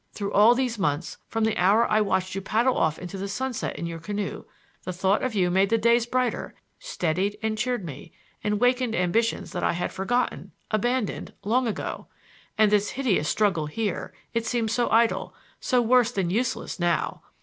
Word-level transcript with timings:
Through 0.13 0.33
all 0.33 0.55
these 0.55 0.79
months, 0.79 1.19
from 1.27 1.43
the 1.43 1.55
hour 1.57 1.85
I 1.87 2.01
watched 2.01 2.33
you 2.33 2.41
paddle 2.41 2.75
off 2.75 2.97
into 2.97 3.19
the 3.19 3.27
sunset 3.27 3.75
in 3.77 3.85
your 3.85 3.99
canoe, 3.99 4.45
the 4.81 4.93
thought 4.93 5.21
of 5.21 5.35
you 5.35 5.51
made 5.51 5.69
the 5.69 5.77
days 5.77 6.07
brighter, 6.07 6.55
steadied 6.79 7.37
and 7.43 7.55
cheered 7.55 7.85
me, 7.85 8.11
and 8.43 8.59
wakened 8.59 8.95
ambitions 8.95 9.51
that 9.51 9.61
I 9.63 9.73
had 9.73 9.91
forgotten—abandoned 9.93 11.33
—long 11.43 11.67
ago. 11.67 12.07
And 12.57 12.71
this 12.71 12.89
hideous 12.89 13.29
struggle 13.29 13.67
here,—it 13.67 14.43
seems 14.43 14.73
so 14.73 14.89
idle, 14.89 15.35
so 15.59 15.83
worse 15.83 16.11
than 16.11 16.31
useless 16.31 16.79
now! 16.79 17.21